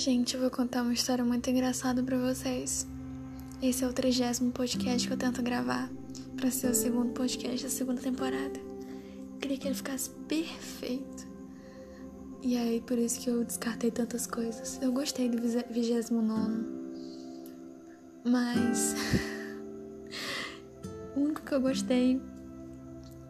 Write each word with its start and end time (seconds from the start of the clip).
gente, 0.00 0.34
eu 0.34 0.40
vou 0.40 0.50
contar 0.50 0.80
uma 0.80 0.94
história 0.94 1.22
muito 1.22 1.50
engraçada 1.50 2.02
para 2.02 2.16
vocês. 2.16 2.88
Esse 3.60 3.84
é 3.84 3.86
o 3.86 3.92
trigésimo 3.92 4.50
podcast 4.50 5.06
que 5.06 5.12
eu 5.12 5.18
tento 5.18 5.42
gravar 5.42 5.90
para 6.38 6.50
ser 6.50 6.70
o 6.70 6.74
segundo 6.74 7.12
podcast 7.12 7.62
da 7.62 7.68
segunda 7.68 8.00
temporada. 8.00 8.58
Eu 9.34 9.38
queria 9.38 9.58
que 9.58 9.68
ele 9.68 9.74
ficasse 9.74 10.08
perfeito. 10.26 11.28
E 12.40 12.56
aí, 12.56 12.80
por 12.80 12.96
isso 12.96 13.20
que 13.20 13.28
eu 13.28 13.44
descartei 13.44 13.90
tantas 13.90 14.26
coisas. 14.26 14.80
Eu 14.80 14.90
gostei 14.90 15.28
do 15.28 15.36
vigésimo 15.70 16.22
nono. 16.22 16.66
Mas... 18.24 18.94
o 21.14 21.20
único 21.20 21.42
que 21.42 21.52
eu 21.52 21.60
gostei 21.60 22.18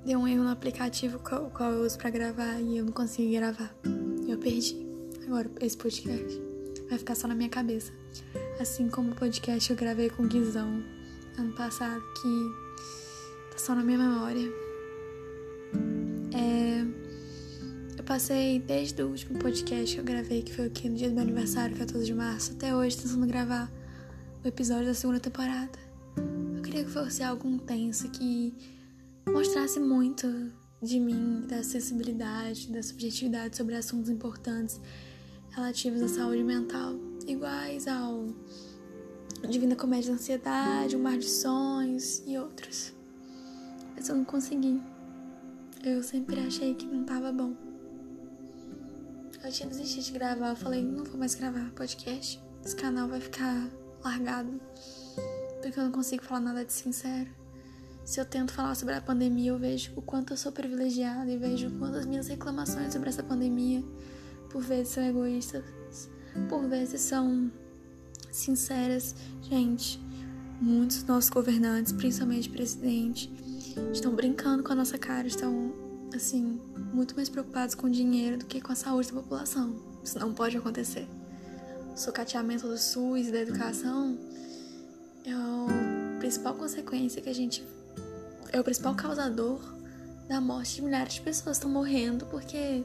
deu 0.07 0.21
um 0.21 0.29
erro 0.29 0.45
no 0.45 0.51
aplicativo 0.51 1.19
qual, 1.19 1.51
qual 1.51 1.73
eu 1.73 1.85
uso 1.85 1.99
pra 1.99 2.11
gravar 2.11 2.61
e 2.61 2.79
eu 2.79 2.85
não 2.85 2.93
consegui 2.93 3.33
gravar. 3.33 3.75
Eu 4.29 4.39
perdi. 4.39 4.87
Agora, 5.27 5.51
esse 5.61 5.77
podcast 5.77 6.50
vai 6.91 6.99
ficar 6.99 7.15
só 7.15 7.29
na 7.29 7.35
minha 7.35 7.49
cabeça. 7.49 7.93
Assim 8.59 8.89
como 8.89 9.13
o 9.13 9.15
podcast 9.15 9.69
que 9.69 9.73
eu 9.73 9.77
gravei 9.77 10.11
com 10.11 10.25
o 10.25 10.27
Guizão 10.27 10.83
ano 11.39 11.53
passado, 11.53 12.03
que 12.21 13.53
tá 13.53 13.59
só 13.59 13.75
na 13.75 13.83
minha 13.83 13.97
memória. 13.97 14.53
É, 16.35 16.85
eu 17.97 18.05
passei 18.05 18.59
desde 18.59 19.03
o 19.03 19.09
último 19.09 19.39
podcast 19.39 19.95
que 19.95 20.01
eu 20.01 20.05
gravei, 20.05 20.43
que 20.43 20.53
foi 20.53 20.67
aqui 20.67 20.89
no 20.89 20.97
dia 20.97 21.09
do 21.09 21.15
meu 21.15 21.23
aniversário, 21.23 21.77
14 21.77 22.05
de 22.05 22.15
março, 22.15 22.53
até 22.53 22.75
hoje 22.75 22.99
tentando 22.99 23.27
gravar 23.27 23.71
o 24.45 24.49
episódio 24.49 24.87
da 24.87 24.95
segunda 24.95 25.21
temporada. 25.21 25.79
Eu 26.57 26.63
queria 26.63 26.85
que 26.85 26.91
fosse 26.91 27.23
algo 27.23 27.49
intenso, 27.49 28.11
que 28.11 28.53
mostrasse 29.27 29.79
muito 29.79 30.27
de 30.83 30.99
mim, 30.99 31.47
da 31.47 31.63
sensibilidade, 31.63 32.69
da 32.73 32.83
subjetividade 32.83 33.57
sobre 33.57 33.77
assuntos 33.77 34.11
importantes 34.11 34.81
relativos 35.51 36.03
à 36.03 36.09
saúde 36.09 36.45
mental, 36.45 36.95
iguais 37.27 37.87
ao 37.89 38.27
Divina 39.49 39.75
Comédia 39.75 40.11
da 40.11 40.15
Ansiedade, 40.15 40.97
O 40.97 40.99
Mar 40.99 41.19
de 41.19 41.29
Sonhos 41.29 42.23
e 42.27 42.39
outros. 42.39 42.93
Mas 43.95 44.09
eu 44.09 44.17
não 44.17 44.25
consegui. 44.25 44.81
Eu 45.83 46.03
sempre 46.03 46.39
achei 46.41 46.75
que 46.75 46.87
não 46.87 47.05
tava 47.05 47.33
bom. 47.33 47.55
Eu 49.43 49.51
tinha 49.51 49.69
desistido 49.69 50.05
de 50.05 50.13
gravar, 50.13 50.51
eu 50.51 50.57
falei, 50.57 50.83
não 50.83 51.05
vou 51.05 51.19
mais 51.19 51.35
gravar 51.35 51.71
podcast. 51.75 52.41
Esse 52.65 52.77
canal 52.77 53.09
vai 53.09 53.21
ficar 53.21 53.69
largado. 54.05 54.61
Porque 55.63 55.79
eu 55.79 55.85
não 55.85 55.93
consigo 55.93 56.23
falar 56.23 56.41
nada 56.41 56.65
de 56.65 56.73
sincero. 56.73 57.31
Se 58.05 58.21
eu 58.21 58.25
tento 58.25 58.53
falar 58.53 58.75
sobre 58.75 58.95
a 58.95 59.01
pandemia, 59.01 59.51
eu 59.51 59.59
vejo 59.59 59.93
o 59.97 60.03
quanto 60.03 60.33
eu 60.33 60.37
sou 60.37 60.53
privilegiada 60.53 61.31
e 61.31 61.37
vejo 61.37 61.69
o 61.69 61.79
quanto 61.79 61.97
as 61.97 62.07
minhas 62.07 62.29
reclamações 62.29 62.93
sobre 62.93 63.09
essa 63.09 63.23
pandemia 63.23 63.83
por 64.51 64.63
vezes 64.63 64.89
são 64.89 65.05
egoístas, 65.05 65.65
por 66.49 66.69
vezes 66.69 67.01
são 67.01 67.51
sinceras. 68.31 69.15
Gente, 69.43 70.01
muitos 70.61 71.03
nossos 71.05 71.31
governantes, 71.31 71.93
principalmente 71.93 72.49
o 72.49 72.53
presidente, 72.53 73.33
estão 73.93 74.15
brincando 74.15 74.63
com 74.63 74.73
a 74.73 74.77
nossa 74.77 74.99
cara, 74.99 75.27
estão, 75.27 75.73
assim, 76.15 76.61
muito 76.93 77.15
mais 77.17 77.29
preocupados 77.29 77.75
com 77.75 77.87
o 77.87 77.91
dinheiro 77.91 78.39
do 78.39 78.45
que 78.45 78.61
com 78.61 78.73
a 78.73 78.75
saúde 78.75 79.09
da 79.09 79.15
população. 79.15 79.75
Isso 80.03 80.19
não 80.19 80.35
pode 80.35 80.57
acontecer. 80.57 81.07
O 81.95 81.97
socateamento 81.97 82.67
do 82.67 82.79
SUS 82.79 83.29
e 83.29 83.33
da 83.33 83.41
educação 83.41 84.19
é 85.25 85.33
a 85.33 86.19
principal 86.19 86.55
consequência 86.55 87.23
que 87.23 87.29
a 87.29 87.35
gente. 87.35 87.65
É 88.53 88.61
o 88.61 88.65
principal 88.65 88.95
causador 88.95 89.61
da 90.29 90.41
morte 90.41 90.77
de 90.77 90.83
milhares 90.83 91.15
de 91.15 91.21
pessoas 91.21 91.57
estão 91.57 91.71
morrendo 91.71 92.27
porque 92.27 92.85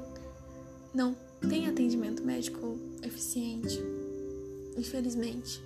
não 0.93 1.15
tem 1.41 1.67
atendimento 1.67 2.23
médico 2.23 2.77
eficiente. 3.03 3.79
Infelizmente. 4.77 5.61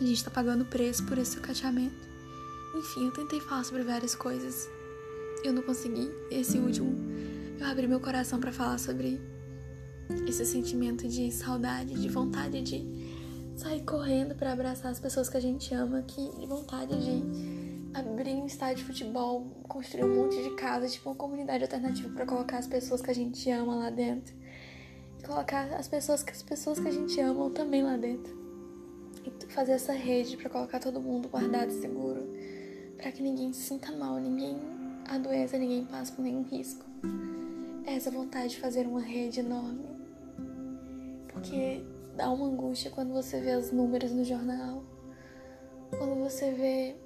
A 0.00 0.04
gente 0.04 0.24
tá 0.24 0.30
pagando 0.30 0.64
preço 0.64 1.04
por 1.06 1.18
esse 1.18 1.38
cateamento. 1.38 1.94
Enfim, 2.74 3.06
eu 3.06 3.12
tentei 3.12 3.40
falar 3.40 3.64
sobre 3.64 3.82
várias 3.82 4.14
coisas. 4.14 4.68
Eu 5.44 5.52
não 5.52 5.62
consegui. 5.62 6.10
Esse 6.30 6.58
último, 6.58 6.94
eu 7.60 7.66
abri 7.66 7.86
meu 7.86 8.00
coração 8.00 8.40
para 8.40 8.52
falar 8.52 8.78
sobre 8.78 9.20
esse 10.26 10.44
sentimento 10.44 11.06
de 11.06 11.30
saudade, 11.30 11.94
de 11.94 12.08
vontade 12.08 12.62
de 12.62 12.82
sair 13.56 13.82
correndo 13.82 14.34
para 14.34 14.52
abraçar 14.52 14.90
as 14.90 14.98
pessoas 14.98 15.28
que 15.28 15.36
a 15.36 15.40
gente 15.40 15.72
ama, 15.74 16.02
que 16.02 16.20
de 16.38 16.46
vontade 16.46 16.94
de 16.96 17.92
abrir 17.94 18.34
um 18.34 18.46
estádio 18.46 18.78
de 18.78 18.84
futebol, 18.84 19.44
construir 19.68 20.04
um 20.04 20.14
monte 20.14 20.42
de 20.42 20.50
casa, 20.56 20.88
tipo 20.88 21.10
uma 21.10 21.16
comunidade 21.16 21.62
alternativa 21.62 22.08
para 22.08 22.26
colocar 22.26 22.58
as 22.58 22.66
pessoas 22.66 23.02
que 23.02 23.10
a 23.10 23.14
gente 23.14 23.50
ama 23.50 23.76
lá 23.76 23.90
dentro 23.90 24.34
colocar 25.22 25.72
as 25.74 25.88
pessoas 25.88 26.22
que 26.22 26.32
as 26.32 26.42
pessoas 26.42 26.78
que 26.78 26.88
a 26.88 26.90
gente 26.90 27.20
ama 27.20 27.50
também 27.50 27.82
lá 27.82 27.96
dentro. 27.96 28.40
E 29.24 29.52
fazer 29.52 29.72
essa 29.72 29.92
rede 29.92 30.36
para 30.36 30.50
colocar 30.50 30.80
todo 30.80 31.00
mundo 31.00 31.28
guardado 31.28 31.70
seguro, 31.70 32.28
para 32.96 33.12
que 33.12 33.22
ninguém 33.22 33.52
se 33.52 33.60
sinta 33.62 33.92
mal, 33.92 34.18
ninguém 34.18 34.58
adoeça, 35.08 35.58
ninguém 35.58 35.84
passe 35.84 36.12
por 36.12 36.22
nenhum 36.22 36.42
risco. 36.42 36.84
É 37.84 37.94
essa 37.94 38.10
vontade 38.10 38.50
de 38.50 38.60
fazer 38.60 38.86
uma 38.86 39.00
rede 39.00 39.40
enorme. 39.40 39.84
Porque 41.28 41.84
dá 42.16 42.30
uma 42.30 42.46
angústia 42.46 42.90
quando 42.90 43.12
você 43.12 43.40
vê 43.40 43.56
os 43.56 43.70
números 43.70 44.12
no 44.12 44.24
jornal, 44.24 44.84
quando 45.90 46.14
você 46.16 46.52
vê 46.52 46.96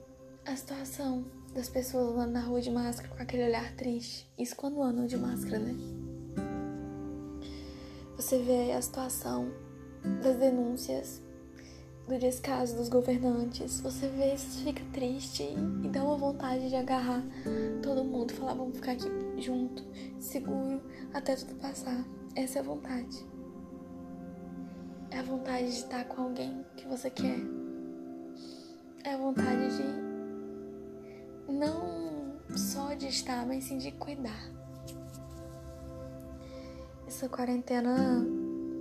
a 0.45 0.55
situação 0.55 1.25
das 1.55 1.69
pessoas 1.69 2.15
lá 2.15 2.27
na 2.27 2.41
rua 2.41 2.61
de 2.61 2.71
máscara 2.71 3.09
com 3.09 3.23
aquele 3.23 3.45
olhar 3.45 3.75
triste. 3.77 4.31
Isso 4.39 4.55
quando 4.55 4.83
andam 4.83 5.07
de 5.07 5.17
máscara, 5.17 5.59
né? 5.59 6.06
Você 8.27 8.39
vê 8.41 8.73
a 8.73 8.83
situação 8.83 9.53
das 10.21 10.35
denúncias, 10.35 11.23
do 12.09 12.19
descaso 12.19 12.75
dos 12.75 12.89
governantes. 12.89 13.81
Você 13.81 14.09
vê 14.09 14.35
isso, 14.35 14.65
fica 14.65 14.83
triste 14.93 15.45
e 15.85 15.89
dá 15.89 16.03
uma 16.03 16.17
vontade 16.17 16.69
de 16.69 16.75
agarrar 16.75 17.23
todo 17.81 18.03
mundo, 18.03 18.35
falar 18.35 18.55
vamos 18.55 18.75
ficar 18.75 18.95
aqui 18.95 19.07
junto, 19.39 19.85
seguro, 20.19 20.83
até 21.15 21.37
tudo 21.37 21.55
passar. 21.55 22.05
Essa 22.35 22.59
é 22.59 22.63
a 22.63 22.65
vontade. 22.65 23.25
É 25.13 25.21
a 25.21 25.23
vontade 25.23 25.67
de 25.69 25.77
estar 25.77 26.05
com 26.07 26.23
alguém 26.23 26.67
que 26.77 26.85
você 26.89 27.09
quer. 27.09 27.39
É 29.05 29.15
a 29.15 29.19
vontade 29.19 29.69
de 29.77 29.85
não 31.53 32.41
só 32.57 32.93
de 32.95 33.07
estar, 33.07 33.47
mas 33.47 33.63
sim 33.63 33.79
de 33.79 33.93
cuidar. 33.93 34.66
Essa 37.17 37.31
quarentena 37.31 38.27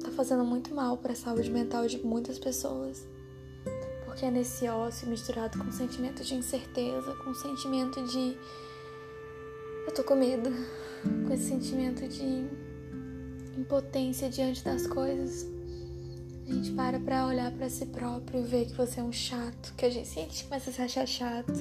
tá 0.03 0.11
fazendo 0.11 0.43
muito 0.43 0.75
mal 0.75 0.97
para 0.97 1.13
a 1.13 1.15
saúde 1.15 1.49
mental 1.49 1.87
de 1.87 2.05
muitas 2.05 2.37
pessoas. 2.37 3.07
Porque 4.03 4.25
é 4.25 4.29
nesse 4.29 4.67
ócio 4.67 5.07
misturado 5.07 5.57
com 5.57 5.71
sentimento 5.71 6.21
de 6.21 6.35
incerteza, 6.35 7.15
com 7.23 7.33
sentimento 7.33 8.05
de 8.07 8.37
eu 9.87 9.93
tô 9.93 10.03
com 10.03 10.17
medo, 10.17 10.49
com 11.25 11.33
esse 11.33 11.45
sentimento 11.45 12.05
de 12.09 12.45
impotência 13.57 14.29
diante 14.29 14.65
das 14.65 14.85
coisas. 14.85 15.47
A 16.45 16.53
gente 16.53 16.73
para 16.73 16.99
pra 16.99 17.27
olhar 17.27 17.53
para 17.53 17.69
si 17.69 17.85
próprio, 17.85 18.43
ver 18.43 18.65
que 18.65 18.73
você 18.73 18.99
é 18.99 19.03
um 19.03 19.13
chato, 19.13 19.73
que 19.77 19.85
a 19.85 19.89
gente, 19.89 20.09
a 20.09 20.23
gente 20.23 20.43
começa 20.43 20.71
a 20.71 20.73
se 20.73 20.81
achar 20.81 21.07
chato, 21.07 21.53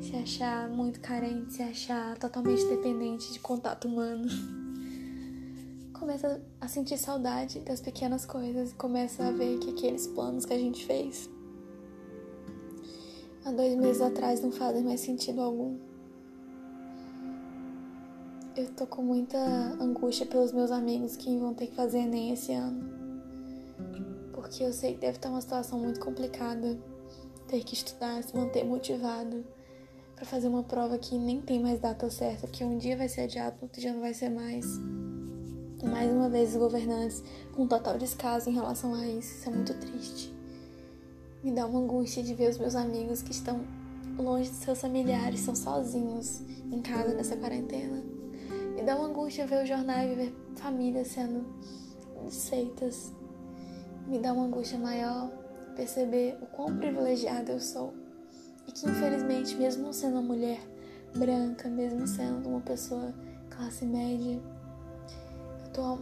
se 0.00 0.14
achar 0.22 0.68
muito 0.68 1.00
carente, 1.00 1.54
se 1.54 1.62
achar 1.64 2.16
totalmente 2.16 2.64
dependente 2.66 3.32
de 3.32 3.40
contato 3.40 3.88
humano 3.88 4.61
começa 6.02 6.42
a 6.60 6.66
sentir 6.66 6.98
saudade 6.98 7.60
das 7.60 7.80
pequenas 7.80 8.26
coisas 8.26 8.72
e 8.72 8.74
começa 8.74 9.24
a 9.24 9.30
ver 9.30 9.60
que 9.60 9.70
aqueles 9.70 10.04
planos 10.08 10.44
que 10.44 10.52
a 10.52 10.58
gente 10.58 10.84
fez 10.84 11.30
há 13.44 13.52
dois 13.52 13.76
meses 13.76 14.02
atrás 14.02 14.40
não 14.40 14.50
fazem 14.50 14.82
mais 14.82 14.98
sentido 14.98 15.40
algum. 15.40 15.78
Eu 18.56 18.68
tô 18.74 18.84
com 18.84 19.00
muita 19.00 19.38
angústia 19.80 20.26
pelos 20.26 20.52
meus 20.52 20.72
amigos 20.72 21.14
que 21.14 21.38
vão 21.38 21.54
ter 21.54 21.68
que 21.68 21.76
fazer 21.76 21.98
Enem 22.00 22.32
esse 22.32 22.52
ano. 22.52 22.82
Porque 24.32 24.64
eu 24.64 24.72
sei 24.72 24.94
que 24.94 25.02
deve 25.02 25.18
estar 25.18 25.30
uma 25.30 25.40
situação 25.40 25.78
muito 25.78 26.00
complicada 26.00 26.76
ter 27.46 27.62
que 27.62 27.74
estudar, 27.74 28.20
se 28.24 28.36
manter 28.36 28.64
motivado 28.64 29.44
para 30.16 30.24
fazer 30.24 30.48
uma 30.48 30.64
prova 30.64 30.98
que 30.98 31.16
nem 31.16 31.40
tem 31.40 31.62
mais 31.62 31.78
data 31.78 32.10
certa, 32.10 32.48
que 32.48 32.64
um 32.64 32.76
dia 32.76 32.96
vai 32.96 33.08
ser 33.08 33.20
adiado, 33.20 33.56
outro 33.62 33.80
dia 33.80 33.92
não 33.92 34.00
vai 34.00 34.12
ser 34.12 34.30
mais 34.30 34.66
mais 35.82 36.10
uma 36.10 36.28
vez 36.28 36.50
os 36.50 36.56
governantes 36.56 37.22
com 37.52 37.66
total 37.66 37.98
descaso 37.98 38.48
em 38.48 38.54
relação 38.54 38.94
a 38.94 39.06
isso. 39.06 39.34
Isso 39.34 39.48
é 39.48 39.52
muito 39.52 39.74
triste. 39.74 40.34
Me 41.42 41.50
dá 41.50 41.66
uma 41.66 41.80
angústia 41.80 42.22
de 42.22 42.34
ver 42.34 42.50
os 42.50 42.58
meus 42.58 42.74
amigos 42.74 43.20
que 43.20 43.32
estão 43.32 43.60
longe 44.16 44.50
de 44.50 44.56
seus 44.56 44.80
familiares, 44.80 45.40
estão 45.40 45.56
sozinhos 45.56 46.40
em 46.70 46.80
casa 46.80 47.14
nessa 47.14 47.36
quarentena. 47.36 48.02
Me 48.74 48.82
dá 48.82 48.96
uma 48.96 49.08
angústia 49.08 49.46
ver 49.46 49.64
o 49.64 49.66
jornal 49.66 50.04
e 50.04 50.14
ver 50.14 50.34
famílias 50.54 51.08
sendo 51.08 51.44
desfeitas. 52.24 53.12
Me 54.06 54.18
dá 54.18 54.32
uma 54.32 54.44
angústia 54.44 54.78
maior 54.78 55.30
perceber 55.74 56.38
o 56.40 56.46
quão 56.46 56.76
privilegiada 56.76 57.52
eu 57.52 57.60
sou. 57.60 57.92
E 58.66 58.72
que 58.72 58.88
infelizmente, 58.88 59.56
mesmo 59.56 59.92
sendo 59.92 60.14
uma 60.14 60.22
mulher 60.22 60.60
branca, 61.16 61.68
mesmo 61.68 62.06
sendo 62.06 62.48
uma 62.48 62.60
pessoa 62.60 63.12
classe 63.50 63.84
média, 63.84 64.40
tô 65.72 65.98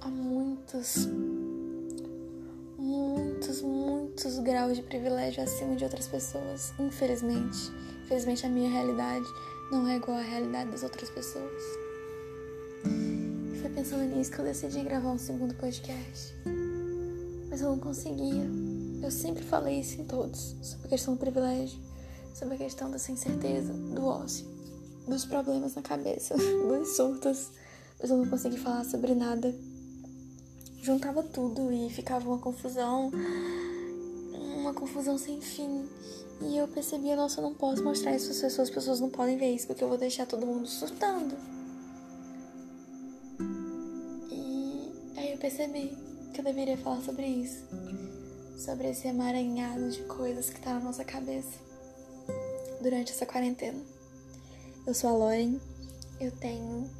há 0.00 0.08
muitos 0.08 1.08
muitos, 2.76 3.62
muitos 3.62 4.38
graus 4.40 4.76
de 4.76 4.82
privilégio 4.82 5.42
acima 5.42 5.76
de 5.76 5.84
outras 5.84 6.06
pessoas, 6.08 6.72
infelizmente. 6.78 7.70
Infelizmente 8.04 8.44
a 8.44 8.48
minha 8.48 8.70
realidade 8.70 9.26
não 9.70 9.86
é 9.86 9.96
igual 9.96 10.18
à 10.18 10.20
realidade 10.20 10.70
das 10.70 10.82
outras 10.82 11.08
pessoas. 11.10 11.62
E 12.84 13.58
foi 13.60 13.70
pensando 13.70 14.02
nisso 14.14 14.30
que 14.32 14.40
eu 14.40 14.44
decidi 14.44 14.82
gravar 14.82 15.10
um 15.10 15.18
segundo 15.18 15.54
podcast. 15.54 16.34
Mas 17.48 17.60
eu 17.60 17.70
não 17.70 17.78
conseguia. 17.78 18.50
Eu 19.02 19.10
sempre 19.10 19.42
falei 19.42 19.80
isso 19.80 20.00
em 20.00 20.04
todos, 20.04 20.56
sobre 20.60 20.86
a 20.86 20.90
questão 20.90 21.14
do 21.14 21.20
privilégio, 21.20 21.78
sobre 22.34 22.54
a 22.54 22.58
questão 22.58 22.90
dessa 22.90 23.10
incerteza, 23.10 23.72
do 23.72 24.04
ócio, 24.04 24.46
dos 25.06 25.24
problemas 25.24 25.74
na 25.74 25.82
cabeça, 25.82 26.36
dos 26.68 26.96
surtos. 26.96 27.50
Mas 28.02 28.10
eu 28.10 28.18
não 28.18 28.28
consegui 28.28 28.58
falar 28.58 28.84
sobre 28.84 29.14
nada 29.14 29.54
juntava 30.82 31.22
tudo 31.22 31.72
e 31.72 31.88
ficava 31.88 32.28
uma 32.28 32.38
confusão, 32.38 33.10
uma 34.58 34.74
confusão 34.74 35.16
sem 35.16 35.40
fim. 35.40 35.88
E 36.42 36.56
eu 36.56 36.66
percebia, 36.66 37.14
nossa, 37.14 37.40
eu 37.40 37.44
não 37.44 37.54
posso 37.54 37.84
mostrar 37.84 38.16
isso 38.16 38.32
às 38.32 38.40
pessoas, 38.40 38.68
as 38.68 38.74
pessoas 38.74 39.00
não 39.00 39.08
podem 39.08 39.38
ver 39.38 39.54
isso, 39.54 39.68
porque 39.68 39.84
eu 39.84 39.88
vou 39.88 39.96
deixar 39.96 40.26
todo 40.26 40.44
mundo 40.44 40.66
surtando. 40.66 41.36
E 44.32 44.92
aí 45.16 45.32
eu 45.32 45.38
percebi 45.38 45.96
que 46.34 46.40
eu 46.40 46.44
deveria 46.44 46.76
falar 46.76 47.00
sobre 47.02 47.26
isso. 47.26 47.62
Sobre 48.58 48.90
esse 48.90 49.06
emaranhado 49.06 49.88
de 49.90 50.02
coisas 50.02 50.50
que 50.50 50.60
tá 50.60 50.74
na 50.74 50.80
nossa 50.80 51.04
cabeça 51.04 51.58
durante 52.80 53.12
essa 53.12 53.24
quarentena. 53.24 53.80
Eu 54.84 54.94
sou 54.94 55.10
a 55.10 55.12
Lauren, 55.12 55.60
eu 56.20 56.32
tenho 56.32 56.90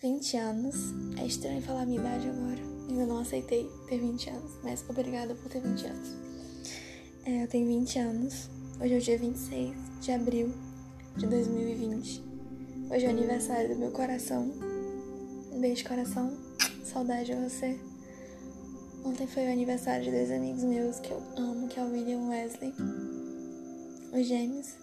20 0.00 0.36
anos. 0.38 0.76
É 1.18 1.26
estranho 1.26 1.60
falar 1.62 1.82
a 1.82 1.86
minha 1.86 2.00
idade 2.00 2.28
agora. 2.28 2.60
Ainda 2.88 3.06
não 3.06 3.18
aceitei 3.18 3.70
ter 3.88 3.98
20 3.98 4.30
anos, 4.30 4.52
mas 4.62 4.84
obrigada 4.88 5.34
por 5.34 5.50
ter 5.50 5.60
20 5.60 5.86
anos. 5.86 6.16
É, 7.26 7.42
eu 7.42 7.48
tenho 7.48 7.66
20 7.66 7.98
anos. 7.98 8.48
Hoje 8.80 8.94
é 8.94 8.96
o 8.96 9.00
dia 9.00 9.18
26 9.18 9.76
de 10.00 10.12
abril 10.12 10.54
de 11.16 11.26
2020. 11.26 12.22
Hoje 12.90 13.04
é 13.04 13.08
o 13.08 13.10
aniversário 13.10 13.68
do 13.68 13.76
meu 13.76 13.90
coração. 13.90 14.50
Um 15.52 15.60
beijo, 15.60 15.86
coração. 15.86 16.32
Saudade 16.82 17.26
de 17.26 17.34
você. 17.34 17.78
Ontem 19.04 19.26
foi 19.26 19.46
o 19.46 19.52
aniversário 19.52 20.04
de 20.04 20.10
dois 20.10 20.30
amigos 20.30 20.64
meus 20.64 20.98
que 20.98 21.10
eu 21.10 21.22
amo, 21.36 21.68
que 21.68 21.78
é 21.78 21.82
o 21.82 21.92
William 21.92 22.28
Wesley. 22.28 22.74
Os 24.12 24.26
gêmeos. 24.26 24.74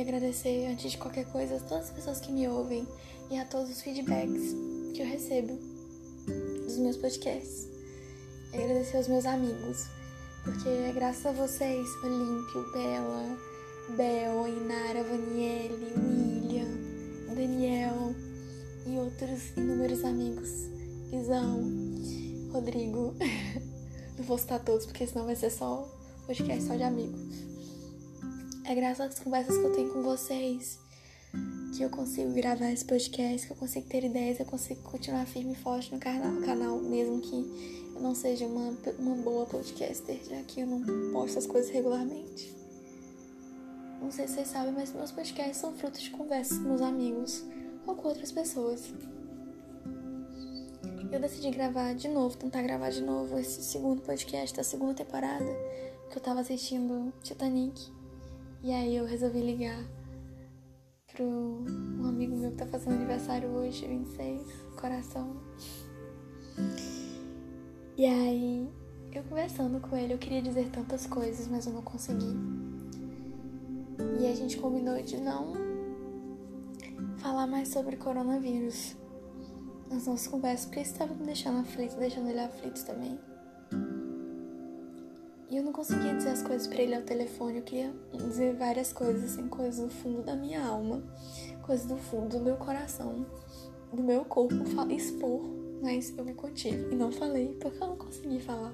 Queria 0.00 0.16
agradecer, 0.16 0.66
antes 0.66 0.92
de 0.92 0.98
qualquer 0.98 1.26
coisa, 1.26 1.56
a 1.56 1.60
todas 1.60 1.84
as 1.84 1.90
pessoas 1.90 2.20
que 2.20 2.32
me 2.32 2.48
ouvem 2.48 2.86
e 3.30 3.38
a 3.38 3.44
todos 3.44 3.70
os 3.70 3.82
feedbacks 3.82 4.54
que 4.94 5.02
eu 5.02 5.06
recebo 5.06 5.58
dos 6.64 6.78
meus 6.78 6.96
podcasts. 6.96 7.68
E 8.52 8.56
agradecer 8.56 8.96
aos 8.96 9.08
meus 9.08 9.26
amigos, 9.26 9.86
porque 10.42 10.68
é 10.68 10.92
graças 10.94 11.26
a 11.26 11.32
vocês, 11.32 11.86
Olímpio, 12.02 12.72
Bela, 12.72 13.38
Bel, 13.96 14.48
Inara, 14.48 15.04
Vaniele, 15.04 15.92
William, 15.96 17.34
Daniel 17.34 18.14
e 18.86 18.96
outros 18.96 19.54
inúmeros 19.56 20.02
amigos, 20.04 20.48
Isão, 21.12 21.62
Rodrigo. 22.52 23.14
Não 24.16 24.24
vou 24.24 24.38
citar 24.38 24.60
todos, 24.60 24.86
porque 24.86 25.06
senão 25.06 25.26
vai 25.26 25.36
ser 25.36 25.50
só 25.50 25.86
podcast 26.26 26.64
só 26.64 26.74
de 26.74 26.84
amigos. 26.84 27.49
É 28.70 28.74
graças 28.76 29.00
às 29.00 29.18
conversas 29.18 29.58
que 29.58 29.64
eu 29.64 29.72
tenho 29.72 29.92
com 29.92 30.00
vocês 30.00 30.78
que 31.76 31.82
eu 31.82 31.90
consigo 31.90 32.32
gravar 32.32 32.70
esse 32.70 32.84
podcast, 32.84 33.44
que 33.44 33.52
eu 33.52 33.56
consigo 33.56 33.88
ter 33.88 34.04
ideias, 34.04 34.38
eu 34.38 34.46
consigo 34.46 34.80
continuar 34.82 35.26
firme 35.26 35.54
e 35.54 35.56
forte 35.56 35.92
no 35.92 35.98
canal, 35.98 36.40
canal 36.42 36.78
mesmo 36.78 37.20
que 37.20 37.90
eu 37.96 38.00
não 38.00 38.14
seja 38.14 38.46
uma, 38.46 38.72
uma 38.96 39.16
boa 39.16 39.44
podcaster, 39.44 40.20
já 40.24 40.40
que 40.44 40.60
eu 40.60 40.68
não 40.68 40.84
posto 41.12 41.40
as 41.40 41.48
coisas 41.48 41.68
regularmente. 41.72 42.54
Não 44.00 44.12
sei 44.12 44.28
se 44.28 44.34
vocês 44.34 44.46
sabem, 44.46 44.72
mas 44.72 44.92
meus 44.92 45.10
podcasts 45.10 45.56
são 45.56 45.74
frutos 45.74 46.02
de 46.02 46.10
conversas 46.10 46.56
com 46.58 46.68
meus 46.68 46.80
amigos 46.80 47.42
ou 47.84 47.96
com 47.96 48.06
outras 48.06 48.30
pessoas. 48.30 48.94
Eu 51.10 51.18
decidi 51.18 51.50
gravar 51.50 51.92
de 51.96 52.06
novo, 52.06 52.36
tentar 52.36 52.62
gravar 52.62 52.90
de 52.90 53.02
novo 53.02 53.36
esse 53.36 53.64
segundo 53.64 54.00
podcast 54.02 54.56
da 54.56 54.62
segunda 54.62 54.94
temporada, 54.94 55.56
que 56.08 56.16
eu 56.16 56.22
tava 56.22 56.38
assistindo 56.38 57.12
Titanic. 57.20 57.98
E 58.62 58.72
aí 58.72 58.94
eu 58.94 59.06
resolvi 59.06 59.40
ligar 59.40 59.82
pro 61.12 61.24
um 61.24 62.06
amigo 62.06 62.36
meu 62.36 62.50
que 62.50 62.58
tá 62.58 62.66
fazendo 62.66 62.94
aniversário 62.94 63.48
hoje, 63.48 63.86
26, 63.86 64.42
coração. 64.78 65.36
E 67.96 68.04
aí, 68.04 68.68
eu 69.12 69.22
conversando 69.24 69.80
com 69.80 69.96
ele, 69.96 70.12
eu 70.14 70.18
queria 70.18 70.42
dizer 70.42 70.70
tantas 70.70 71.06
coisas, 71.06 71.48
mas 71.48 71.66
eu 71.66 71.72
não 71.72 71.82
consegui. 71.82 72.36
E 74.20 74.26
a 74.26 74.34
gente 74.34 74.58
combinou 74.58 75.02
de 75.02 75.16
não 75.18 75.54
falar 77.18 77.46
mais 77.46 77.68
sobre 77.68 77.96
coronavírus 77.96 78.96
nas 79.90 80.06
nossas 80.06 80.28
conversas, 80.28 80.66
porque 80.66 80.80
isso 80.80 80.92
estava 80.92 81.14
me 81.14 81.24
deixando 81.24 81.60
aflito, 81.60 81.96
deixando 81.96 82.28
ele 82.28 82.40
aflito 82.40 82.84
também. 82.84 83.18
E 85.50 85.56
eu 85.56 85.64
não 85.64 85.72
conseguia 85.72 86.14
dizer 86.14 86.28
as 86.28 86.42
coisas 86.42 86.68
para 86.68 86.80
ele 86.80 86.94
ao 86.94 87.02
telefone. 87.02 87.58
Eu 87.58 87.64
queria 87.64 87.92
dizer 88.14 88.54
várias 88.54 88.92
coisas, 88.92 89.32
assim, 89.32 89.48
coisas 89.48 89.84
do 89.84 89.90
fundo 89.90 90.22
da 90.22 90.36
minha 90.36 90.64
alma, 90.64 91.02
coisas 91.62 91.86
do 91.86 91.96
fundo 91.96 92.38
do 92.38 92.44
meu 92.44 92.56
coração, 92.56 93.26
do 93.92 94.00
meu 94.02 94.24
corpo, 94.24 94.54
expor. 94.88 95.42
Mas 95.82 96.16
eu 96.16 96.24
me 96.24 96.34
contive 96.34 96.92
e 96.92 96.94
não 96.94 97.10
falei 97.10 97.56
porque 97.60 97.82
eu 97.82 97.88
não 97.88 97.96
consegui 97.96 98.38
falar. 98.38 98.72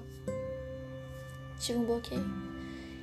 Tive 1.59 1.79
um 1.79 1.85
bloqueio. 1.85 2.23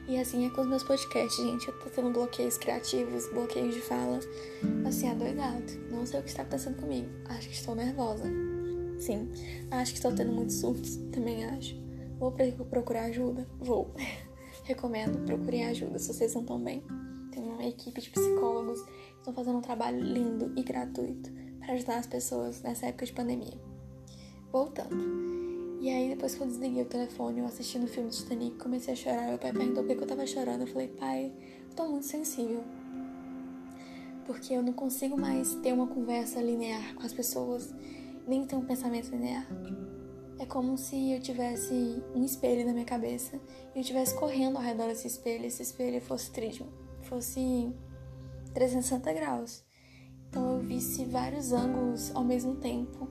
E 0.06 0.19
assim 0.19 0.47
é 0.47 0.50
com 0.50 0.61
os 0.61 0.69
meus 0.69 0.85
podcasts, 0.85 1.43
gente. 1.43 1.67
Eu 1.67 1.79
tô 1.81 1.88
tendo 1.88 2.11
bloqueios 2.11 2.59
criativos, 2.59 3.26
bloqueios 3.32 3.75
de 3.75 3.81
fala. 3.81 4.21
Assim, 4.87 5.09
adoidado. 5.09 5.65
Não 5.91 6.06
sei 6.06 6.21
o 6.21 6.23
que 6.23 6.29
está 6.29 6.43
acontecendo 6.43 6.81
comigo. 6.81 7.09
Acho 7.25 7.49
que 7.49 7.55
estou 7.55 7.75
nervosa. 7.75 8.25
Sim. 8.99 9.29
Acho 9.71 9.93
que 9.93 9.99
estou 9.99 10.15
tendo 10.15 10.31
muitos 10.31 10.56
surtos. 10.56 10.97
Também 11.11 11.47
acho. 11.47 11.83
Vou 12.25 12.67
procurar 12.67 13.05
ajuda? 13.05 13.47
Vou. 13.61 13.93
Recomendo, 14.65 15.26
procurem 15.26 15.67
ajuda 15.67 15.99
se 15.99 16.06
vocês 16.09 16.32
não 16.32 16.41
estão 16.41 16.59
bem. 16.59 16.82
Tem 17.31 17.43
uma 17.43 17.67
equipe 17.67 18.00
de 18.00 18.09
psicólogos 18.09 18.81
que 18.81 19.19
estão 19.19 19.35
fazendo 19.35 19.59
um 19.59 19.61
trabalho 19.61 20.00
lindo 20.00 20.50
e 20.57 20.62
gratuito 20.62 21.31
para 21.59 21.75
ajudar 21.75 21.99
as 21.99 22.07
pessoas 22.07 22.62
nessa 22.62 22.87
época 22.87 23.04
de 23.04 23.12
pandemia. 23.12 23.61
Voltando. 24.50 24.97
E 25.83 25.90
aí, 25.90 26.09
depois 26.09 26.35
que 26.35 26.43
eu 26.43 26.47
desliguei 26.47 26.83
o 26.83 26.87
telefone, 26.87 27.40
eu 27.40 27.45
assisti 27.45 27.78
no 27.78 27.87
filme 27.87 28.09
Titanic, 28.09 28.57
comecei 28.57 28.95
a 28.95 28.97
chorar. 28.97 29.28
Meu 29.28 29.38
pai 29.38 29.52
perguntou 29.52 29.85
por 29.85 29.95
que 29.95 30.02
eu 30.02 30.07
tava 30.07 30.26
chorando. 30.26 30.62
Eu 30.62 30.66
falei, 30.66 30.88
pai, 30.88 31.31
eu 31.69 31.76
tô 31.76 31.87
muito 31.88 32.07
sensível. 32.07 32.64
Porque 34.25 34.54
eu 34.54 34.62
não 34.62 34.73
consigo 34.73 35.14
mais 35.21 35.57
ter 35.57 35.75
uma 35.75 35.87
conversa 35.87 36.40
linear 36.40 36.95
com 36.95 37.02
as 37.02 37.12
pessoas, 37.12 37.75
nem 38.26 38.47
ter 38.47 38.57
um 38.57 38.64
pensamento 38.64 39.11
linear. 39.11 39.47
É 40.38 40.47
como 40.47 40.76
se 40.76 41.12
eu 41.12 41.21
tivesse 41.21 42.03
um 42.14 42.25
espelho 42.25 42.67
na 42.67 42.73
minha 42.73 42.85
cabeça 42.85 43.37
e 43.75 43.79
eu 43.79 43.81
estivesse 43.81 44.14
correndo 44.14 44.57
ao 44.57 44.62
redor 44.62 44.88
desse 44.88 45.07
espelho. 45.07 45.47
Esse 45.47 45.62
espelho 45.62 46.00
fosse 46.00 46.31
trídimo, 46.31 46.69
fosse 47.03 47.73
360 48.53 49.12
graus. 49.12 49.64
Então 50.29 50.57
eu 50.57 50.61
visse 50.61 51.05
vários 51.05 51.53
ângulos 51.53 52.11
ao 52.14 52.25
mesmo 52.25 52.57
tempo. 52.57 53.09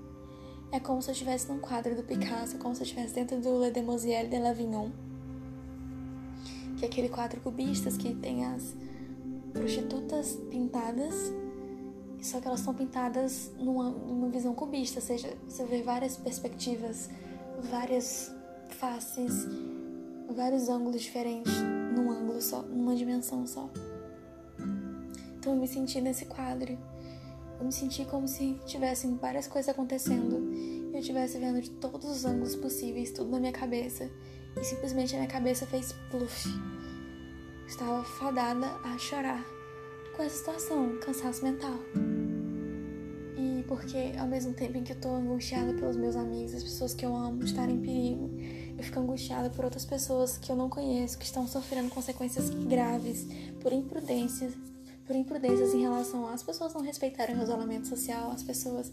É 0.72 0.80
como 0.80 1.02
se 1.02 1.10
eu 1.10 1.14
estivesse 1.14 1.50
num 1.50 1.60
quadro 1.60 1.96
do 1.96 2.04
Picasso, 2.04 2.58
como 2.58 2.76
se 2.76 2.82
eu 2.82 2.86
estivesse 2.86 3.14
dentro 3.14 3.40
do 3.40 3.64
Le 3.64 3.72
Demoiselle 3.72 4.28
de 4.28 4.40
Lavignon, 4.40 4.90
que 6.78 6.84
é 6.84 6.88
aquele 6.88 7.08
quadro 7.08 7.40
cubistas 7.40 7.96
que 7.96 8.14
tem 8.16 8.44
as 8.44 8.76
prostitutas 9.54 10.36
pintadas 10.50 11.32
só 12.24 12.40
que 12.40 12.48
elas 12.48 12.62
são 12.62 12.74
pintadas 12.74 13.52
numa, 13.60 13.90
numa 13.90 14.30
visão 14.30 14.56
cubista, 14.56 15.00
ou 15.00 15.06
seja, 15.06 15.38
você 15.46 15.66
vê 15.66 15.82
várias 15.82 16.16
perspectivas, 16.16 17.10
várias 17.70 18.34
faces, 18.70 19.46
vários 20.34 20.70
ângulos 20.70 21.02
diferentes 21.02 21.54
num 21.94 22.10
ângulo 22.10 22.42
só, 22.42 22.62
numa 22.62 22.96
dimensão 22.96 23.46
só. 23.46 23.70
Então 25.38 25.54
eu 25.54 25.60
me 25.60 25.68
senti 25.68 26.00
nesse 26.00 26.26
quadro. 26.26 26.78
Eu 27.60 27.66
me 27.66 27.74
senti 27.74 28.06
como 28.06 28.26
se 28.26 28.58
tivessem 28.66 29.18
várias 29.18 29.46
coisas 29.46 29.68
acontecendo 29.68 30.50
e 30.54 30.92
eu 30.94 31.00
estivesse 31.00 31.38
vendo 31.38 31.62
de 31.62 31.72
todos 31.72 32.10
os 32.10 32.24
ângulos 32.24 32.56
possíveis, 32.56 33.12
tudo 33.12 33.32
na 33.32 33.40
minha 33.40 33.52
cabeça. 33.52 34.10
E 34.60 34.64
simplesmente 34.64 35.14
a 35.14 35.18
minha 35.20 35.30
cabeça 35.30 35.66
fez 35.66 35.94
pluff. 36.10 36.48
Estava 37.68 38.02
fadada 38.04 38.68
a 38.86 38.98
chorar 38.98 39.53
com 40.16 40.24
essa 40.24 40.38
situação, 40.38 40.98
cansaço 41.00 41.44
mental. 41.44 41.80
Porque 43.68 44.14
ao 44.20 44.28
mesmo 44.28 44.54
tempo 44.54 44.78
em 44.78 44.84
que 44.84 44.92
eu 44.92 45.00
tô 45.00 45.10
angustiada 45.16 45.74
pelos 45.74 45.96
meus 45.96 46.16
amigos, 46.16 46.54
as 46.54 46.64
pessoas 46.64 46.94
que 46.94 47.04
eu 47.04 47.16
amo 47.16 47.44
estarem 47.44 47.76
em 47.76 47.82
perigo, 47.82 48.30
eu 48.78 48.84
fico 48.84 49.00
angustiada 49.00 49.50
por 49.50 49.66
outras 49.66 49.84
pessoas 49.84 50.38
que 50.38 50.52
eu 50.52 50.56
não 50.56 50.70
conheço, 50.70 51.18
que 51.18 51.26
estão 51.26 51.48
sofrendo 51.48 51.90
consequências 51.90 52.50
graves 52.52 53.26
por 53.62 53.74
imprudências, 53.74 54.54
por 55.08 55.16
imprudências 55.16 55.74
em 55.74 55.82
relação 55.82 56.28
às 56.28 56.44
pessoas 56.44 56.74
não 56.74 56.82
respeitarem 56.82 57.36
o 57.38 57.42
isolamento 57.42 57.88
social, 57.88 58.30
as 58.32 58.44
pessoas 58.44 58.92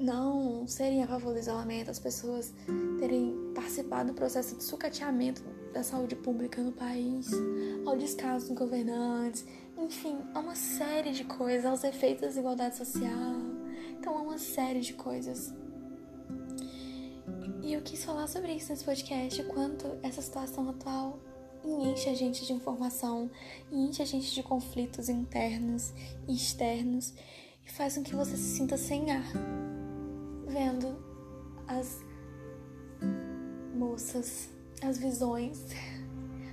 não 0.00 0.66
serem 0.66 1.02
a 1.02 1.06
favor 1.06 1.32
do 1.32 1.38
isolamento, 1.38 1.90
as 1.90 1.98
pessoas 1.98 2.52
terem 2.98 3.52
participado 3.54 4.08
do 4.08 4.14
processo 4.14 4.56
de 4.56 4.64
sucateamento 4.64 5.42
da 5.72 5.82
saúde 5.84 6.16
pública 6.16 6.60
no 6.62 6.72
país, 6.72 7.28
ao 7.86 7.96
descaso 7.96 8.48
dos 8.48 8.58
governantes, 8.58 9.44
enfim, 9.78 10.18
há 10.34 10.40
uma 10.40 10.56
série 10.56 11.12
de 11.12 11.24
coisas, 11.24 11.64
aos 11.64 11.84
efeitos 11.84 12.22
da 12.22 12.28
desigualdade 12.28 12.76
social. 12.76 13.36
Então, 13.90 14.16
há 14.16 14.22
uma 14.22 14.38
série 14.38 14.80
de 14.80 14.92
coisas. 14.92 15.54
E 17.62 17.72
eu 17.72 17.82
quis 17.82 18.04
falar 18.04 18.26
sobre 18.26 18.52
isso 18.54 18.70
nesse 18.70 18.84
podcast, 18.84 19.42
quanto 19.44 19.98
essa 20.02 20.20
situação 20.20 20.68
atual 20.68 21.20
enche 21.64 22.08
a 22.08 22.14
gente 22.14 22.46
de 22.46 22.52
informação, 22.52 23.30
enche 23.70 24.00
a 24.00 24.04
gente 24.04 24.34
de 24.34 24.42
conflitos 24.42 25.08
internos 25.08 25.92
e 26.26 26.34
externos 26.34 27.12
e 27.66 27.70
faz 27.70 27.96
com 27.96 28.02
que 28.02 28.14
você 28.14 28.36
se 28.36 28.56
sinta 28.56 28.76
sem 28.76 29.10
ar, 29.10 29.26
vendo 30.46 30.96
as 31.66 32.00
moças, 33.74 34.48
as 34.82 34.96
visões, 34.96 35.66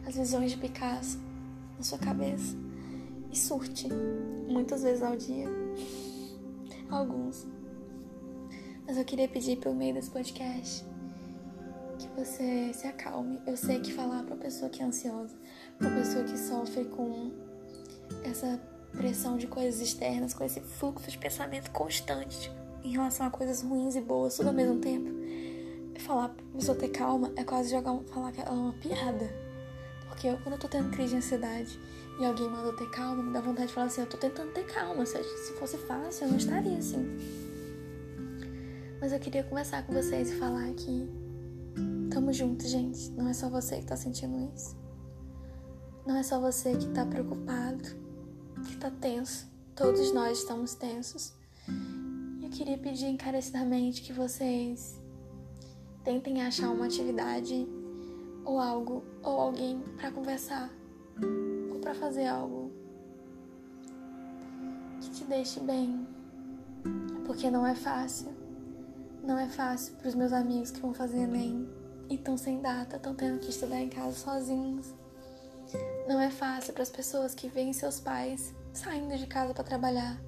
as 0.06 0.16
visões 0.16 0.52
de 0.52 0.58
Picasso 0.58 1.18
na 1.78 1.84
sua 1.84 2.00
cabeça 2.00 2.65
e 3.36 3.38
surte 3.38 3.90
muitas 4.48 4.82
vezes 4.82 5.04
ao 5.04 5.16
dia. 5.18 5.48
Alguns. 6.90 7.46
Mas 8.88 8.98
eu 8.98 9.04
queria 9.04 9.28
pedir 9.28 9.58
pelo 9.58 9.76
meio 9.76 9.94
desse 9.94 10.10
podcast 10.10 10.86
que 12.00 12.08
você 12.16 12.72
se 12.74 12.88
acalme. 12.88 13.42
Eu 13.46 13.58
sei 13.58 13.82
que 13.82 13.92
falar 13.92 14.24
para 14.24 14.38
pessoa 14.38 14.70
que 14.70 14.82
é 14.82 14.86
ansiosa, 14.86 15.36
para 15.78 15.90
pessoa 15.90 16.24
que 16.24 16.38
sofre 16.38 16.86
com 16.86 17.34
essa 18.24 18.58
pressão 18.94 19.36
de 19.36 19.48
coisas 19.48 19.82
externas, 19.82 20.34
com 20.34 20.46
esse 20.46 20.62
fluxo 20.62 21.12
de 21.12 21.18
pensamento 21.18 21.70
constante 21.72 22.50
em 22.86 22.92
relação 22.92 23.26
a 23.26 23.30
coisas 23.30 23.62
ruins 23.62 23.96
e 23.96 24.02
boas, 24.02 24.38
tudo 24.38 24.48
ao 24.48 24.54
mesmo 24.54 24.80
tempo. 24.80 25.10
Falar 26.00 26.30
pra 26.30 26.46
pessoa 26.54 26.78
ter 26.78 26.90
calma 26.90 27.34
é 27.36 27.44
quase 27.44 27.72
jogar, 27.72 28.00
falar 28.06 28.32
que 28.32 28.40
ela 28.40 28.52
é 28.52 28.54
uma 28.54 28.74
piada. 28.74 29.30
Porque 30.08 30.28
eu, 30.28 30.38
quando 30.38 30.54
eu 30.54 30.60
tô 30.60 30.70
tendo 30.70 30.92
crise 30.92 31.10
de 31.10 31.18
ansiedade 31.18 31.80
e 32.20 32.26
alguém 32.26 32.50
manda 32.50 32.72
ter 32.74 32.90
calma, 32.90 33.24
me 33.24 33.34
dá 33.34 33.42
vontade 33.42 33.68
de 33.68 33.74
falar 33.74 33.88
assim: 33.88 34.02
eu 34.02 34.08
tô 34.08 34.18
tentando 34.18 34.52
ter 34.52 34.66
calma. 34.66 35.06
Se, 35.06 35.22
se 35.24 35.54
fosse 35.54 35.78
fácil, 35.78 36.26
eu 36.26 36.32
não 36.32 36.38
estaria 36.38 36.78
assim. 36.78 37.18
Mas 39.00 39.12
eu 39.12 39.20
queria 39.20 39.44
conversar 39.44 39.86
com 39.86 39.94
vocês 39.94 40.32
e 40.32 40.36
falar 40.36 40.72
que 40.74 41.26
Tamo 42.16 42.32
junto, 42.32 42.66
gente. 42.66 43.12
Não 43.12 43.28
é 43.28 43.34
só 43.34 43.50
você 43.50 43.80
que 43.80 43.86
tá 43.86 43.98
sentindo 43.98 44.50
isso. 44.56 44.74
Não 46.08 46.16
é 46.16 46.24
só 46.24 46.40
você 46.40 46.74
que 46.78 46.88
tá 46.88 47.06
preocupado, 47.06 47.84
que 48.66 48.78
tá 48.78 48.90
tenso. 48.90 49.52
Todos 49.76 50.14
nós 50.14 50.40
estamos 50.40 50.76
tensos. 50.76 51.34
E 52.40 52.46
eu 52.46 52.50
queria 52.50 52.78
pedir 52.78 53.08
encarecidamente 53.08 54.02
que 54.02 54.14
vocês 54.14 54.98
tentem 56.06 56.42
achar 56.42 56.70
uma 56.70 56.86
atividade 56.86 57.68
ou 58.46 58.60
algo 58.60 59.04
ou 59.22 59.38
alguém 59.38 59.82
para 59.98 60.10
conversar 60.10 60.72
para 61.86 61.94
fazer 61.94 62.26
algo 62.26 62.72
que 65.00 65.12
te 65.12 65.24
deixe 65.26 65.60
bem, 65.60 66.08
porque 67.28 67.52
não 67.52 67.66
é 67.66 67.76
fácil. 67.76 68.34
Não 69.24 69.38
é 69.38 69.48
fácil 69.48 69.94
para 69.98 70.08
os 70.08 70.16
meus 70.16 70.34
amigos 70.34 70.72
que 70.72 70.80
vão 70.80 70.96
fazer 70.96 71.20
ENEM 71.20 71.70
e 72.10 72.16
estão 72.16 72.38
sem 72.38 72.60
data, 72.60 72.96
estão 72.96 73.14
tendo 73.14 73.40
que 73.40 73.52
estudar 73.52 73.80
em 73.80 73.90
casa 73.90 74.14
sozinhos. 74.18 74.96
Não 76.08 76.20
é 76.20 76.32
fácil 76.32 76.74
para 76.74 76.82
as 76.82 76.90
pessoas 76.90 77.36
que 77.36 77.48
veem 77.50 77.72
seus 77.72 78.00
pais 78.00 78.52
saindo 78.74 79.16
de 79.16 79.28
casa 79.28 79.54
para 79.54 79.64
trabalhar, 79.64 80.20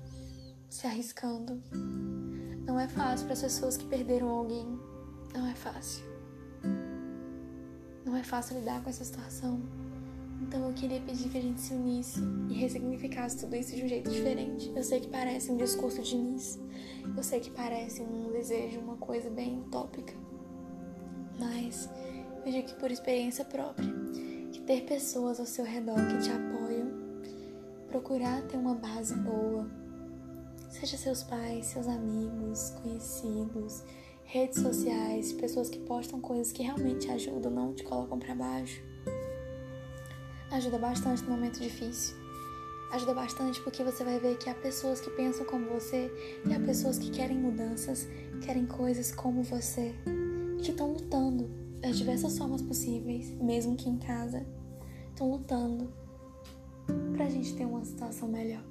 se 0.70 0.86
arriscando. 0.86 1.60
Não 2.68 2.80
é 2.80 2.88
fácil 2.88 3.26
para 3.26 3.34
as 3.34 3.42
pessoas 3.42 3.78
que 3.78 3.88
perderam 3.88 4.30
alguém. 4.30 4.80
Não 5.34 5.48
é 5.48 5.56
fácil. 5.56 6.06
Não 8.06 8.16
é 8.16 8.24
fácil 8.24 8.60
lidar 8.60 8.84
com 8.84 8.92
essa 8.92 9.04
situação. 9.04 9.87
Então 10.42 10.68
eu 10.68 10.74
queria 10.74 11.00
pedir 11.02 11.30
que 11.30 11.38
a 11.38 11.42
gente 11.42 11.60
se 11.60 11.74
unisse 11.74 12.20
e 12.50 12.54
ressignificasse 12.54 13.38
tudo 13.38 13.56
isso 13.56 13.76
de 13.76 13.84
um 13.84 13.88
jeito 13.88 14.10
diferente. 14.10 14.72
Eu 14.76 14.84
sei 14.84 15.00
que 15.00 15.08
parece 15.08 15.52
um 15.52 15.58
discurso 15.58 16.02
de 16.02 16.16
início, 16.16 16.62
eu 17.16 17.24
sei 17.24 17.40
que 17.40 17.50
parece 17.50 18.02
um 18.02 18.32
desejo, 18.32 18.80
uma 18.80 18.98
coisa 18.98 19.30
bem 19.30 19.60
utópica, 19.60 20.14
mas 21.40 21.90
eu 22.46 22.52
digo 22.52 22.68
que 22.68 22.76
por 22.76 22.92
experiência 22.92 23.44
própria, 23.44 23.88
que 24.52 24.62
ter 24.62 24.86
pessoas 24.86 25.40
ao 25.40 25.46
seu 25.46 25.66
redor 25.66 25.96
que 26.08 26.20
te 26.20 26.30
apoiam, 26.30 26.88
procurar 27.88 28.42
ter 28.44 28.58
uma 28.58 28.76
base 28.76 29.16
boa, 29.16 29.68
seja 30.70 30.98
seus 30.98 31.24
pais, 31.24 31.66
seus 31.66 31.88
amigos, 31.88 32.72
conhecidos, 32.82 33.84
redes 34.24 34.62
sociais, 34.62 35.34
pessoas 35.34 35.70
que 35.70 35.80
postam 35.80 36.20
coisas 36.22 36.52
que 36.52 36.64
realmente 36.64 37.08
te 37.08 37.12
ajudam, 37.12 37.52
não 37.52 37.74
te 37.74 37.84
colocam 37.84 38.20
para 38.20 38.36
baixo. 38.36 38.87
Ajuda 40.52 40.78
bastante 40.78 41.24
no 41.24 41.32
momento 41.32 41.60
difícil. 41.60 42.16
Ajuda 42.92 43.14
bastante 43.14 43.60
porque 43.62 43.84
você 43.84 44.04
vai 44.04 44.18
ver 44.18 44.38
que 44.38 44.50
há 44.50 44.56
pessoas 44.56 45.02
que 45.02 45.10
pensam 45.10 45.46
como 45.46 45.68
você 45.68 46.10
e 46.48 46.54
há 46.54 46.60
pessoas 46.60 46.98
que 46.98 47.12
querem 47.12 47.38
mudanças, 47.38 48.08
querem 48.46 48.66
coisas 48.66 49.12
como 49.12 49.44
você 49.44 49.94
que 50.62 50.72
estão 50.72 50.94
lutando 50.94 51.50
das 51.82 51.98
diversas 51.98 52.38
formas 52.38 52.62
possíveis, 52.62 53.30
mesmo 53.42 53.76
que 53.76 53.90
em 53.90 53.98
casa, 53.98 54.46
estão 55.10 55.30
lutando 55.30 55.94
pra 57.14 57.30
gente 57.30 57.54
ter 57.54 57.66
uma 57.66 57.84
situação 57.84 58.30
melhor. 58.30 58.64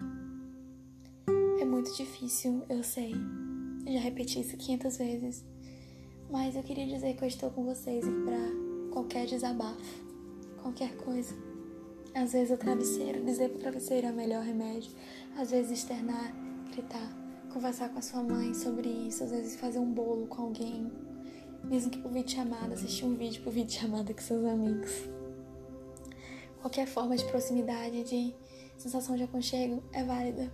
É 1.61 1.65
muito 1.65 1.95
difícil, 1.95 2.65
eu 2.71 2.83
sei. 2.83 3.13
Eu 3.87 3.93
já 3.93 4.01
repeti 4.01 4.41
isso 4.41 4.57
500 4.57 4.97
vezes. 4.97 5.45
Mas 6.31 6.57
eu 6.57 6.63
queria 6.63 6.87
dizer 6.87 7.15
que 7.15 7.23
eu 7.23 7.29
estou 7.29 7.51
com 7.51 7.65
vocês 7.65 8.05
e 8.05 8.11
pra 8.25 8.39
qualquer 8.93 9.27
desabafo, 9.27 10.05
qualquer 10.63 10.97
coisa. 10.97 11.35
Às 12.17 12.33
vezes 12.33 12.51
o 12.51 12.57
travesseiro, 12.57 13.23
dizer 13.27 13.51
pro 13.51 13.59
travesseiro 13.59 14.07
é 14.07 14.11
o 14.11 14.15
melhor 14.15 14.43
remédio. 14.43 14.91
Às 15.37 15.51
vezes 15.51 15.73
externar, 15.73 16.33
gritar, 16.73 17.15
conversar 17.53 17.91
com 17.91 17.99
a 17.99 18.03
sua 18.03 18.23
mãe 18.23 18.55
sobre 18.55 18.89
isso. 18.89 19.23
Às 19.23 19.33
vezes 19.33 19.57
fazer 19.57 19.79
um 19.79 19.93
bolo 19.93 20.27
com 20.27 20.41
alguém, 20.41 20.91
mesmo 21.65 21.91
que 21.91 21.99
por 21.99 22.11
vídeo 22.11 22.31
chamada, 22.31 22.73
assistir 22.73 23.05
um 23.05 23.15
vídeo 23.15 23.43
por 23.43 23.53
vídeo 23.53 23.79
chamada 23.79 24.15
com 24.15 24.21
seus 24.23 24.47
amigos. 24.47 24.91
Qualquer 26.63 26.87
forma 26.87 27.15
de 27.19 27.25
proximidade, 27.27 28.03
de 28.05 28.35
sensação 28.79 29.15
de 29.15 29.25
aconchego 29.25 29.83
é 29.93 30.03
válida, 30.03 30.51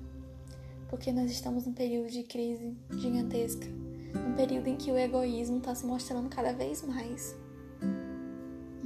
porque 0.90 1.12
nós 1.12 1.30
estamos 1.30 1.64
num 1.64 1.72
período 1.72 2.10
de 2.10 2.24
crise 2.24 2.76
gigantesca, 2.90 3.68
um 4.28 4.34
período 4.34 4.66
em 4.66 4.76
que 4.76 4.90
o 4.90 4.98
egoísmo 4.98 5.58
está 5.58 5.76
se 5.76 5.86
mostrando 5.86 6.28
cada 6.28 6.52
vez 6.52 6.82
mais, 6.82 7.36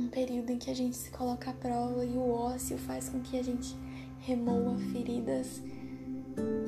um 0.07 0.09
período 0.09 0.51
em 0.51 0.59
que 0.59 0.71
a 0.71 0.75
gente 0.75 0.97
se 0.97 1.11
coloca 1.11 1.51
à 1.51 1.53
prova 1.53 2.05
e 2.05 2.17
o 2.17 2.31
ócio 2.31 2.79
faz 2.79 3.09
com 3.09 3.21
que 3.21 3.37
a 3.37 3.43
gente 3.43 3.77
remoa 4.21 4.79
feridas 4.93 5.61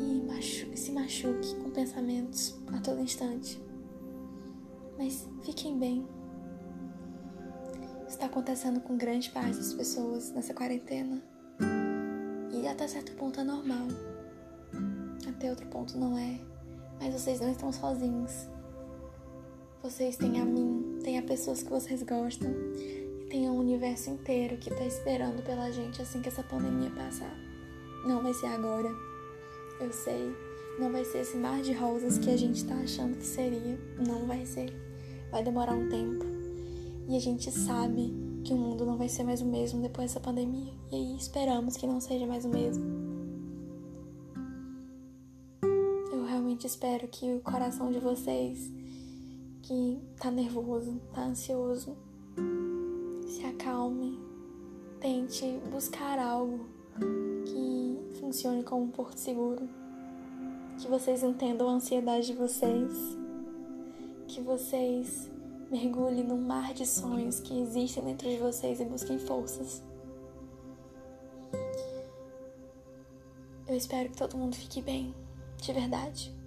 e 0.01 0.27
machu 0.27 0.77
se 0.77 0.91
machuque 0.91 1.55
com 1.63 1.71
pensamentos 1.71 2.59
a 2.73 2.81
todo 2.81 3.01
instante. 3.01 3.63
Mas 4.99 5.25
fiquem 5.45 5.79
bem. 5.79 6.05
Está 8.09 8.27
acontecendo 8.27 8.81
com 8.81 8.97
grande 8.97 9.31
parte 9.31 9.57
das 9.57 9.73
pessoas 9.73 10.33
nessa 10.33 10.53
quarentena. 10.53 11.23
E 12.53 12.67
até 12.67 12.89
certo 12.89 13.13
ponto 13.13 13.39
é 13.39 13.45
normal. 13.45 13.87
Até 15.29 15.51
outro 15.51 15.67
ponto 15.69 15.97
não 15.97 16.19
é. 16.19 16.41
Mas 16.99 17.15
vocês 17.15 17.41
não 17.41 17.53
estão 17.53 17.73
sozinhos. 17.73 18.49
Vocês 19.81 20.17
têm 20.17 20.41
a 20.41 20.45
mim, 20.45 20.99
têm 21.05 21.19
a 21.19 21.23
pessoas 21.23 21.63
que 21.63 21.71
vocês 21.71 22.03
gostam 22.03 22.51
tem 23.29 23.49
o 23.49 23.53
um 23.53 23.59
universo 23.59 24.11
inteiro 24.11 24.57
que 24.57 24.71
está 24.71 24.85
esperando 24.85 25.43
pela 25.43 25.71
gente 25.71 26.01
assim 26.01 26.21
que 26.21 26.29
essa 26.29 26.43
pandemia 26.43 26.91
passar. 26.91 27.37
Não 28.07 28.23
vai 28.23 28.33
ser 28.33 28.47
agora. 28.47 28.91
Eu 29.81 29.93
sei. 29.93 30.35
Não 30.79 30.93
vai 30.93 31.05
ser 31.05 31.19
esse 31.19 31.37
mar 31.37 31.61
de 31.61 31.73
rosas 31.73 32.19
que 32.19 32.31
a 32.31 32.37
gente 32.37 32.65
tá 32.65 32.75
achando 32.75 33.17
que 33.17 33.27
seria. 33.27 33.79
Não 33.99 34.27
vai 34.27 34.47
ser 34.47 34.73
vai 35.31 35.43
demorar 35.43 35.75
um 35.75 35.89
tempo. 35.89 36.25
E 37.09 37.17
a 37.17 37.21
gente 37.21 37.51
sabe 37.51 38.13
que 38.45 38.53
o 38.53 38.57
mundo 38.57 38.85
não 38.85 38.97
vai 38.97 39.09
ser 39.09 39.25
mais 39.25 39.41
o 39.41 39.47
mesmo 39.47 39.81
depois 39.81 40.11
dessa 40.11 40.21
pandemia. 40.21 40.73
E 40.91 40.97
aí 40.97 41.17
esperamos 41.17 41.77
que 41.77 41.87
não 41.87 42.01
seja 42.01 42.27
mais 42.27 42.45
o 42.45 42.49
mesmo. 42.49 42.85
Eu 46.13 46.25
realmente 46.25 46.67
espero 46.67 47.09
que 47.09 47.35
o 47.35 47.41
coração 47.41 47.91
de 47.91 47.99
vocês 47.99 48.71
que 49.63 50.01
tá 50.19 50.31
nervoso, 50.31 51.01
tá 51.13 51.25
ansioso, 51.25 51.97
acalme, 53.69 54.19
tente 54.99 55.45
buscar 55.71 56.19
algo 56.19 56.67
que 57.45 58.19
funcione 58.19 58.63
como 58.63 58.85
um 58.85 58.91
porto 58.91 59.19
seguro, 59.19 59.69
que 60.79 60.89
vocês 60.89 61.23
entendam 61.23 61.69
a 61.69 61.73
ansiedade 61.73 62.29
de 62.29 62.33
vocês 62.33 62.93
que 64.27 64.41
vocês 64.43 65.31
mergulhem 65.71 66.25
num 66.25 66.41
mar 66.41 66.75
de 66.75 66.87
sonhos 66.87 67.41
que 67.41 67.61
existem 67.61 68.05
dentro 68.05 68.29
de 68.29 68.37
vocês 68.37 68.79
e 68.79 68.85
busquem 68.85 69.19
forças. 69.19 69.83
Eu 73.67 73.77
espero 73.77 74.11
que 74.11 74.17
todo 74.17 74.37
mundo 74.37 74.55
fique 74.55 74.83
bem, 74.83 75.15
de 75.61 75.73
verdade. 75.73 76.39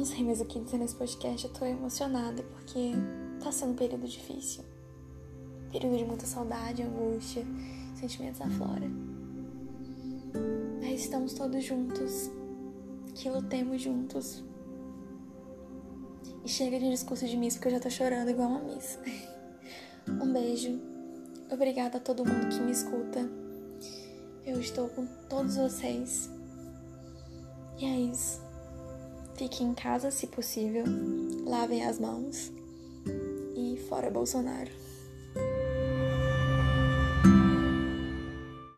não 0.00 0.06
sei 0.06 0.24
mais 0.24 0.40
o 0.40 0.46
que 0.46 0.58
dizer 0.58 0.78
nesse 0.78 0.94
podcast, 0.94 1.46
eu 1.46 1.52
tô 1.52 1.62
emocionada 1.66 2.42
porque 2.42 2.92
tá 3.40 3.52
sendo 3.52 3.72
um 3.72 3.76
período 3.76 4.06
difícil. 4.06 4.64
Período 5.72 5.96
de 5.96 6.04
muita 6.04 6.26
saudade, 6.26 6.82
angústia, 6.82 7.44
sentimentos 7.94 8.40
à 8.40 8.48
flora. 8.50 8.88
Mas 10.80 11.00
estamos 11.00 11.32
todos 11.34 11.64
juntos, 11.64 12.30
que 13.14 13.30
lutemos 13.30 13.80
juntos. 13.80 14.44
E 16.44 16.48
chega 16.48 16.78
de 16.78 16.90
discurso 16.90 17.26
de 17.26 17.36
missa 17.36 17.58
porque 17.58 17.68
eu 17.68 17.72
já 17.72 17.80
tô 17.80 17.90
chorando 17.90 18.30
igual 18.30 18.48
uma 18.48 18.62
missa. 18.62 18.98
Um 20.08 20.32
beijo. 20.32 20.80
Obrigada 21.52 21.98
a 21.98 22.00
todo 22.00 22.24
mundo 22.24 22.48
que 22.48 22.58
me 22.60 22.72
escuta. 22.72 23.30
Eu 24.44 24.58
estou 24.58 24.88
com 24.88 25.06
todos 25.28 25.56
vocês. 25.56 26.28
E 27.78 27.84
é 27.84 28.00
isso. 28.10 28.40
Fiquem 29.34 29.68
em 29.68 29.74
casa 29.74 30.10
se 30.10 30.26
possível. 30.26 30.84
Lavem 31.44 31.84
as 31.84 32.00
mãos. 32.00 32.50
E 33.62 33.76
fora 33.76 34.10
Bolsonaro. 34.10 34.79